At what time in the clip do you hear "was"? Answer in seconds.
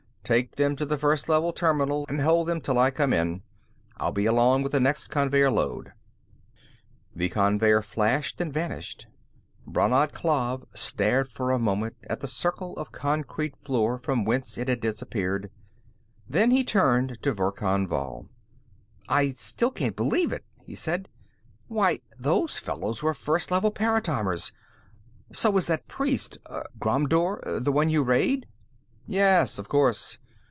25.51-25.67